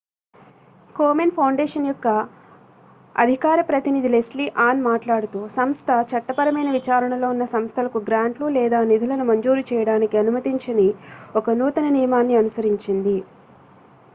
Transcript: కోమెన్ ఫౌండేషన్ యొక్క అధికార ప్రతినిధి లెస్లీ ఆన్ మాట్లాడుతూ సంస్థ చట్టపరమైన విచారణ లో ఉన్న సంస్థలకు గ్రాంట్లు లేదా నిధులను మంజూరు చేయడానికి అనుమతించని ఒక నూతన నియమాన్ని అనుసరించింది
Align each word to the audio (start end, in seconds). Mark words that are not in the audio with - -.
కోమెన్ 0.95 1.33
ఫౌండేషన్ 1.35 1.85
యొక్క 1.87 2.07
అధికార 3.15 3.57
ప్రతినిధి 3.67 4.09
లెస్లీ 4.13 4.45
ఆన్ 4.63 4.81
మాట్లాడుతూ 4.85 5.41
సంస్థ 5.53 5.89
చట్టపరమైన 6.11 6.71
విచారణ 6.77 7.13
లో 7.17 7.29
ఉన్న 7.29 7.47
సంస్థలకు 7.53 8.01
గ్రాంట్లు 8.07 8.47
లేదా 8.57 8.79
నిధులను 8.89 9.27
మంజూరు 9.29 9.65
చేయడానికి 9.69 10.17
అనుమతించని 10.17 10.89
ఒక 11.35 11.57
నూతన 11.59 11.89
నియమాన్ని 11.91 12.37
అనుసరించింది 12.41 13.17